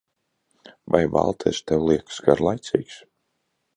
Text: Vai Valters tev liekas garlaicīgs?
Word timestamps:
Vai 0.95 1.01
Valters 1.17 1.61
tev 1.73 1.85
liekas 1.91 2.19
garlaicīgs? 2.31 2.99